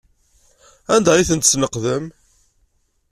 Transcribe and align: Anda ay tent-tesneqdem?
Anda 0.93 1.11
ay 1.15 1.27
tent-tesneqdem? 1.29 2.05